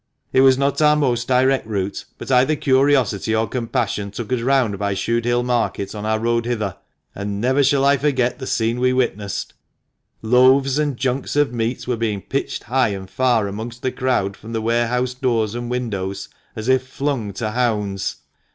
[0.33, 4.79] "It was not our most direct route, but either curiosity or compassion took us round
[4.79, 6.75] by Shude Hill Market on our road hither,
[7.13, 9.53] and never shall I forget the scene we witnessed.
[10.23, 10.87] Loaves 306 THE MANCHESTER MAN.
[10.87, 10.97] and
[11.29, 15.13] junks of meat were being pitched high and far amongst the crowd from the warehouse
[15.13, 18.15] doors and windows, as if flung to hounds."